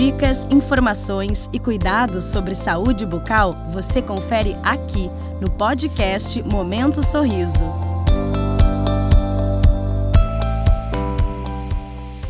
Dicas, 0.00 0.46
informações 0.50 1.46
e 1.52 1.58
cuidados 1.58 2.24
sobre 2.24 2.54
saúde 2.54 3.04
bucal 3.04 3.54
você 3.68 4.00
confere 4.00 4.56
aqui 4.62 5.10
no 5.42 5.50
podcast 5.50 6.42
Momento 6.42 7.02
Sorriso. 7.02 7.66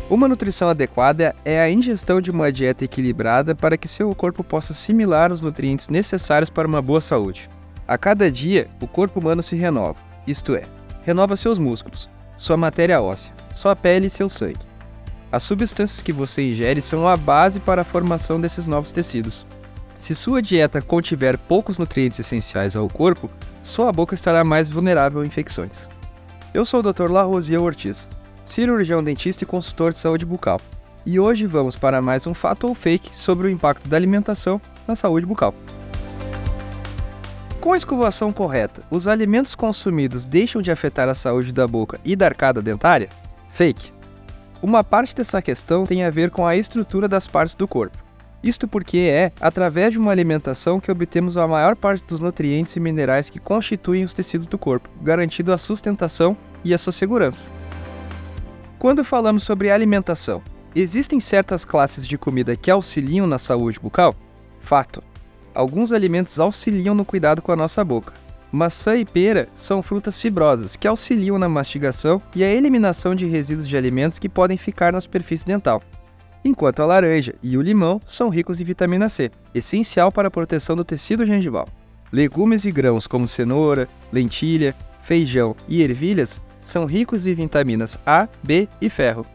Uma 0.09 0.27
nutrição 0.27 0.67
adequada 0.67 1.33
é 1.45 1.61
a 1.61 1.71
ingestão 1.71 2.19
de 2.19 2.29
uma 2.29 2.51
dieta 2.51 2.83
equilibrada 2.83 3.55
para 3.55 3.77
que 3.77 3.87
seu 3.87 4.13
corpo 4.13 4.43
possa 4.43 4.73
assimilar 4.73 5.31
os 5.31 5.39
nutrientes 5.39 5.87
necessários 5.87 6.49
para 6.49 6.67
uma 6.67 6.81
boa 6.81 6.99
saúde. 6.99 7.49
A 7.87 7.97
cada 7.97 8.29
dia, 8.29 8.67
o 8.81 8.87
corpo 8.87 9.21
humano 9.21 9.41
se 9.41 9.55
renova, 9.55 9.95
isto 10.27 10.55
é, 10.55 10.65
renova 11.03 11.37
seus 11.37 11.57
músculos, 11.57 12.09
sua 12.35 12.57
matéria 12.57 13.01
óssea, 13.01 13.33
sua 13.53 13.77
pele 13.77 14.07
e 14.07 14.09
seu 14.09 14.29
sangue. 14.29 14.70
As 15.31 15.43
substâncias 15.43 16.01
que 16.01 16.11
você 16.11 16.41
ingere 16.41 16.81
são 16.81 17.07
a 17.07 17.15
base 17.15 17.59
para 17.59 17.81
a 17.81 17.85
formação 17.85 18.39
desses 18.39 18.65
novos 18.65 18.91
tecidos. 18.91 19.45
Se 19.97 20.13
sua 20.13 20.41
dieta 20.41 20.81
contiver 20.81 21.37
poucos 21.37 21.77
nutrientes 21.77 22.19
essenciais 22.19 22.75
ao 22.75 22.89
corpo, 22.89 23.29
sua 23.63 23.93
boca 23.93 24.13
estará 24.13 24.43
mais 24.43 24.67
vulnerável 24.67 25.21
a 25.21 25.25
infecções. 25.25 25.87
Eu 26.53 26.65
sou 26.65 26.81
o 26.81 26.91
Dr. 26.91 27.09
Larosier 27.09 27.61
Ortiz, 27.61 28.09
cirurgião 28.43 29.01
dentista 29.01 29.43
e 29.43 29.47
consultor 29.47 29.93
de 29.93 29.99
saúde 29.99 30.25
bucal. 30.25 30.59
E 31.05 31.17
hoje 31.17 31.45
vamos 31.45 31.75
para 31.77 32.01
mais 32.01 32.27
um 32.27 32.33
fato 32.33 32.67
ou 32.67 32.75
fake 32.75 33.15
sobre 33.15 33.47
o 33.47 33.49
impacto 33.49 33.87
da 33.87 33.95
alimentação 33.95 34.59
na 34.85 34.95
saúde 34.95 35.25
bucal. 35.25 35.53
Com 37.61 37.73
a 37.73 37.77
escovação 37.77 38.33
correta, 38.33 38.81
os 38.89 39.07
alimentos 39.07 39.55
consumidos 39.55 40.25
deixam 40.25 40.61
de 40.61 40.71
afetar 40.71 41.07
a 41.07 41.15
saúde 41.15 41.53
da 41.53 41.67
boca 41.67 41.99
e 42.03 42.15
da 42.15 42.25
arcada 42.25 42.61
dentária? 42.61 43.07
Fake. 43.49 44.00
Uma 44.61 44.83
parte 44.83 45.15
dessa 45.15 45.41
questão 45.41 45.87
tem 45.87 46.03
a 46.03 46.11
ver 46.11 46.29
com 46.29 46.45
a 46.45 46.55
estrutura 46.55 47.07
das 47.07 47.25
partes 47.25 47.55
do 47.55 47.67
corpo. 47.67 47.97
Isto 48.43 48.67
porque 48.67 48.97
é 48.97 49.31
através 49.41 49.91
de 49.91 49.97
uma 49.97 50.11
alimentação 50.11 50.79
que 50.79 50.91
obtemos 50.91 51.35
a 51.35 51.47
maior 51.47 51.75
parte 51.75 52.03
dos 52.05 52.19
nutrientes 52.19 52.75
e 52.75 52.79
minerais 52.79 53.27
que 53.27 53.39
constituem 53.39 54.03
os 54.03 54.13
tecidos 54.13 54.45
do 54.45 54.59
corpo, 54.59 54.87
garantindo 55.01 55.51
a 55.51 55.57
sustentação 55.57 56.37
e 56.63 56.75
a 56.75 56.77
sua 56.77 56.93
segurança. 56.93 57.49
Quando 58.77 59.03
falamos 59.03 59.43
sobre 59.43 59.71
alimentação, 59.71 60.43
existem 60.75 61.19
certas 61.19 61.65
classes 61.65 62.05
de 62.05 62.17
comida 62.17 62.55
que 62.55 62.69
auxiliam 62.69 63.25
na 63.25 63.39
saúde 63.39 63.79
bucal? 63.79 64.15
Fato. 64.59 65.03
Alguns 65.55 65.91
alimentos 65.91 66.39
auxiliam 66.39 66.93
no 66.93 67.03
cuidado 67.03 67.41
com 67.41 67.51
a 67.51 67.55
nossa 67.55 67.83
boca. 67.83 68.13
Maçã 68.51 68.97
e 68.97 69.05
pera 69.05 69.47
são 69.55 69.81
frutas 69.81 70.19
fibrosas 70.19 70.75
que 70.75 70.87
auxiliam 70.87 71.39
na 71.39 71.47
mastigação 71.47 72.21
e 72.35 72.43
a 72.43 72.49
eliminação 72.49 73.15
de 73.15 73.25
resíduos 73.25 73.67
de 73.67 73.77
alimentos 73.77 74.19
que 74.19 74.27
podem 74.27 74.57
ficar 74.57 74.91
na 74.91 74.99
superfície 74.99 75.45
dental. 75.45 75.81
Enquanto 76.43 76.81
a 76.81 76.85
laranja 76.85 77.33
e 77.41 77.55
o 77.55 77.61
limão 77.61 78.01
são 78.05 78.27
ricos 78.27 78.59
em 78.59 78.65
vitamina 78.65 79.07
C, 79.07 79.31
essencial 79.55 80.11
para 80.11 80.27
a 80.27 80.31
proteção 80.31 80.75
do 80.75 80.83
tecido 80.83 81.25
gengival. 81.25 81.67
Legumes 82.11 82.65
e 82.65 82.71
grãos 82.71 83.07
como 83.07 83.27
cenoura, 83.27 83.87
lentilha, 84.11 84.75
feijão 85.01 85.55
e 85.67 85.81
ervilhas 85.81 86.41
são 86.59 86.85
ricos 86.85 87.25
em 87.25 87.33
vitaminas 87.33 87.97
A, 88.05 88.27
B 88.43 88.67
e 88.81 88.89
ferro. 88.89 89.25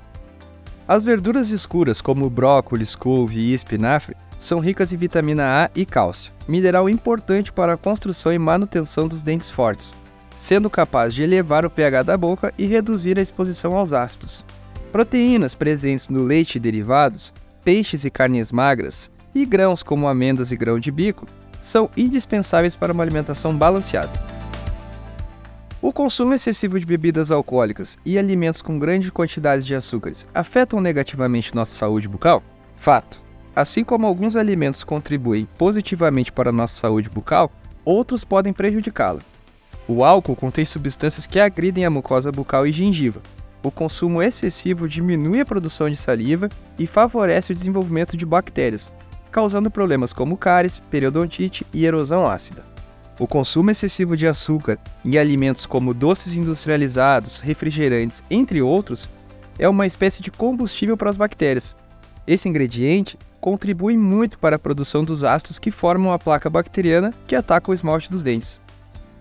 As 0.86 1.02
verduras 1.02 1.50
escuras, 1.50 2.00
como 2.00 2.28
brócolis, 2.28 2.94
couve 2.94 3.38
e 3.38 3.54
espinafre, 3.54 4.14
são 4.38 4.58
ricas 4.58 4.92
em 4.92 4.96
vitamina 4.96 5.64
A 5.64 5.70
e 5.74 5.84
cálcio, 5.86 6.32
mineral 6.46 6.88
importante 6.88 7.52
para 7.52 7.74
a 7.74 7.76
construção 7.76 8.32
e 8.32 8.38
manutenção 8.38 9.08
dos 9.08 9.22
dentes 9.22 9.50
fortes, 9.50 9.94
sendo 10.36 10.68
capaz 10.68 11.14
de 11.14 11.22
elevar 11.22 11.64
o 11.64 11.70
pH 11.70 12.02
da 12.02 12.16
boca 12.16 12.52
e 12.58 12.66
reduzir 12.66 13.18
a 13.18 13.22
exposição 13.22 13.76
aos 13.76 13.92
ácidos. 13.92 14.44
Proteínas 14.92 15.54
presentes 15.54 16.08
no 16.08 16.22
leite 16.22 16.56
e 16.56 16.60
derivados, 16.60 17.32
peixes 17.64 18.04
e 18.04 18.10
carnes 18.10 18.52
magras, 18.52 19.10
e 19.34 19.44
grãos 19.44 19.82
como 19.82 20.08
amêndoas 20.08 20.52
e 20.52 20.56
grão 20.56 20.78
de 20.78 20.90
bico 20.90 21.26
são 21.60 21.90
indispensáveis 21.96 22.74
para 22.74 22.92
uma 22.92 23.02
alimentação 23.02 23.56
balanceada. 23.56 24.12
O 25.82 25.92
consumo 25.92 26.32
excessivo 26.32 26.80
de 26.80 26.86
bebidas 26.86 27.30
alcoólicas 27.30 27.98
e 28.04 28.18
alimentos 28.18 28.62
com 28.62 28.78
grandes 28.78 29.10
quantidades 29.10 29.66
de 29.66 29.74
açúcares 29.74 30.26
afetam 30.34 30.80
negativamente 30.80 31.54
nossa 31.54 31.74
saúde 31.74 32.08
bucal? 32.08 32.42
Fato. 32.76 33.25
Assim 33.56 33.82
como 33.82 34.06
alguns 34.06 34.36
alimentos 34.36 34.84
contribuem 34.84 35.48
positivamente 35.56 36.30
para 36.30 36.50
a 36.50 36.52
nossa 36.52 36.76
saúde 36.76 37.08
bucal, 37.08 37.50
outros 37.86 38.22
podem 38.22 38.52
prejudicá-la. 38.52 39.20
O 39.88 40.04
álcool 40.04 40.36
contém 40.36 40.62
substâncias 40.66 41.26
que 41.26 41.40
agridem 41.40 41.86
a 41.86 41.90
mucosa 41.90 42.30
bucal 42.30 42.66
e 42.66 42.72
gengiva. 42.72 43.22
O 43.62 43.70
consumo 43.70 44.22
excessivo 44.22 44.86
diminui 44.86 45.40
a 45.40 45.46
produção 45.46 45.88
de 45.88 45.96
saliva 45.96 46.50
e 46.78 46.86
favorece 46.86 47.50
o 47.50 47.54
desenvolvimento 47.54 48.14
de 48.14 48.26
bactérias, 48.26 48.92
causando 49.32 49.70
problemas 49.70 50.12
como 50.12 50.36
cáries, 50.36 50.78
periodontite 50.90 51.66
e 51.72 51.86
erosão 51.86 52.26
ácida. 52.26 52.62
O 53.18 53.26
consumo 53.26 53.70
excessivo 53.70 54.18
de 54.18 54.26
açúcar 54.26 54.78
em 55.02 55.16
alimentos 55.16 55.64
como 55.64 55.94
doces 55.94 56.34
industrializados, 56.34 57.40
refrigerantes, 57.40 58.22
entre 58.30 58.60
outros, 58.60 59.08
é 59.58 59.66
uma 59.66 59.86
espécie 59.86 60.20
de 60.20 60.30
combustível 60.30 60.94
para 60.94 61.08
as 61.08 61.16
bactérias. 61.16 61.74
Esse 62.26 62.48
ingrediente 62.48 63.18
contribui 63.40 63.96
muito 63.96 64.38
para 64.38 64.56
a 64.56 64.58
produção 64.58 65.04
dos 65.04 65.22
ácidos 65.22 65.58
que 65.58 65.70
formam 65.70 66.12
a 66.12 66.18
placa 66.18 66.50
bacteriana 66.50 67.14
que 67.26 67.36
ataca 67.36 67.70
o 67.70 67.74
esmalte 67.74 68.10
dos 68.10 68.22
dentes. 68.22 68.60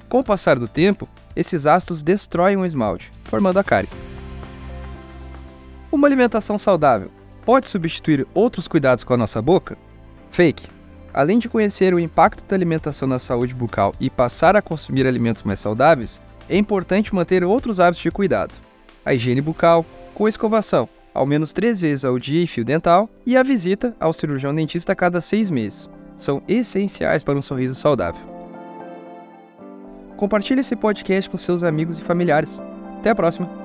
Com 0.10 0.20
o 0.20 0.24
passar 0.24 0.58
do 0.58 0.68
tempo, 0.68 1.08
esses 1.36 1.68
ácidos 1.68 2.02
destroem 2.02 2.58
o 2.58 2.66
esmalte, 2.66 3.12
formando 3.26 3.60
a 3.60 3.64
cárie. 3.64 3.90
Uma 5.92 6.08
alimentação 6.08 6.58
saudável 6.58 7.12
pode 7.46 7.68
substituir 7.68 8.26
outros 8.34 8.68
cuidados 8.68 9.04
com 9.04 9.14
a 9.14 9.18
nossa 9.18 9.42
boca? 9.42 9.78
Fake. 10.32 10.68
Além 11.14 11.40
de 11.40 11.48
conhecer 11.48 11.94
o 11.94 12.00
impacto 12.00 12.44
da 12.44 12.56
alimentação 12.56 13.08
na 13.08 13.20
saúde 13.20 13.54
bucal 13.54 13.94
e 14.00 14.10
passar 14.10 14.56
a 14.56 14.62
consumir 14.62 15.06
alimentos 15.08 15.44
mais 15.44 15.60
saudáveis, 15.60 16.20
é 16.50 16.58
importante 16.58 17.14
manter 17.14 17.44
outros 17.44 17.80
hábitos 17.80 18.02
de 18.02 18.12
cuidado. 18.12 18.54
A 19.06 19.14
higiene 19.14 19.40
bucal, 19.40 19.86
com 20.14 20.28
escovação, 20.28 20.90
ao 21.16 21.26
menos 21.26 21.52
três 21.54 21.80
vezes 21.80 22.06
ao 22.06 22.20
dia 22.20 22.44
e 22.44 22.48
fio 22.48 22.64
dental, 22.64 23.10
e 23.26 23.36
a 23.36 23.42
visita 23.42 23.96
ao 24.00 24.14
cirurgião 24.14 24.54
dentista 24.54 24.92
a 24.92 24.96
cada 24.96 25.22
seis 25.22 25.50
meses. 25.50 25.90
São 26.16 26.44
essenciais 26.48 27.24
para 27.24 27.38
um 27.38 27.42
sorriso 27.42 27.74
saudável. 27.74 28.22
Compartilhe 30.18 30.62
esse 30.62 30.76
podcast 30.76 31.30
com 31.30 31.38
seus 31.38 31.64
amigos 31.64 32.00
e 32.00 32.04
familiares. 32.04 32.62
Até 33.00 33.10
a 33.10 33.16
próxima! 33.16 33.65